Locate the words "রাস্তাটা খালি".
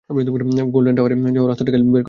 1.51-1.85